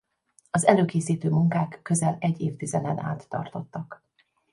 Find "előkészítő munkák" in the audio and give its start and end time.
0.65-1.79